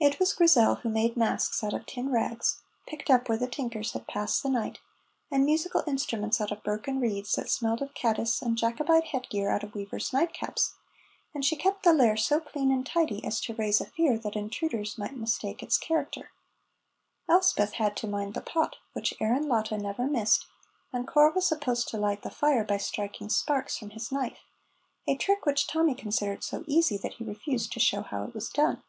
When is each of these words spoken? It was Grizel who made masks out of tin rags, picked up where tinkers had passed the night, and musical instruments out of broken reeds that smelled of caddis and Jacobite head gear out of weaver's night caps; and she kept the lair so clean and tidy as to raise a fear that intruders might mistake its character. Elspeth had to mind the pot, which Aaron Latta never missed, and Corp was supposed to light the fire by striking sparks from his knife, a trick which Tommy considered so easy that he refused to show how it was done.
It 0.00 0.18
was 0.18 0.32
Grizel 0.32 0.74
who 0.82 0.88
made 0.88 1.16
masks 1.16 1.62
out 1.62 1.72
of 1.72 1.86
tin 1.86 2.10
rags, 2.10 2.60
picked 2.84 3.10
up 3.10 3.28
where 3.28 3.38
tinkers 3.38 3.92
had 3.92 4.08
passed 4.08 4.42
the 4.42 4.50
night, 4.50 4.80
and 5.30 5.44
musical 5.46 5.84
instruments 5.86 6.40
out 6.40 6.50
of 6.50 6.64
broken 6.64 6.98
reeds 6.98 7.34
that 7.36 7.48
smelled 7.48 7.80
of 7.80 7.94
caddis 7.94 8.42
and 8.42 8.58
Jacobite 8.58 9.04
head 9.04 9.28
gear 9.28 9.48
out 9.50 9.62
of 9.62 9.72
weaver's 9.72 10.12
night 10.12 10.32
caps; 10.32 10.74
and 11.32 11.44
she 11.44 11.54
kept 11.54 11.84
the 11.84 11.92
lair 11.92 12.16
so 12.16 12.40
clean 12.40 12.72
and 12.72 12.84
tidy 12.84 13.24
as 13.24 13.40
to 13.42 13.54
raise 13.54 13.80
a 13.80 13.86
fear 13.86 14.18
that 14.18 14.34
intruders 14.34 14.98
might 14.98 15.14
mistake 15.16 15.62
its 15.62 15.78
character. 15.78 16.32
Elspeth 17.28 17.74
had 17.74 17.96
to 17.98 18.08
mind 18.08 18.34
the 18.34 18.40
pot, 18.40 18.74
which 18.94 19.14
Aaron 19.20 19.48
Latta 19.48 19.78
never 19.78 20.08
missed, 20.08 20.46
and 20.92 21.06
Corp 21.06 21.36
was 21.36 21.46
supposed 21.46 21.86
to 21.90 21.98
light 21.98 22.22
the 22.22 22.30
fire 22.30 22.64
by 22.64 22.78
striking 22.78 23.28
sparks 23.28 23.76
from 23.78 23.90
his 23.90 24.10
knife, 24.10 24.38
a 25.06 25.16
trick 25.16 25.46
which 25.46 25.68
Tommy 25.68 25.94
considered 25.94 26.42
so 26.42 26.64
easy 26.66 26.96
that 26.98 27.14
he 27.14 27.24
refused 27.24 27.70
to 27.72 27.80
show 27.80 28.02
how 28.02 28.24
it 28.24 28.34
was 28.34 28.48
done. 28.48 28.82